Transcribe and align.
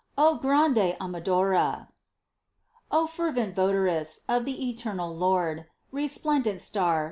¡O 0.27 0.39
grande 0.39 0.97
amadora! 0.99 1.89
O 2.89 3.05
FERVENT 3.05 3.55
votaress 3.55 4.21
Of 4.27 4.45
the 4.45 4.67
eternal 4.67 5.15
Lord! 5.15 5.67
Resplendent 5.91 6.59
star 6.59 6.99